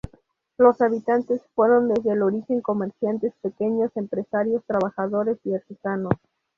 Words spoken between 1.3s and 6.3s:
fueron desde el origen comerciantes, pequeños empresarios, trabajadores y artesanos.